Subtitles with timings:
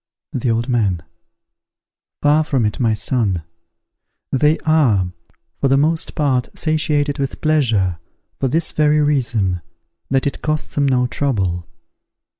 [0.33, 1.03] The Old Man.
[2.23, 3.43] Far from it, my son!
[4.31, 5.11] They are,
[5.59, 7.99] for the most part satiated with pleasure,
[8.39, 9.61] for this very reason,
[10.09, 11.67] that it costs them no trouble.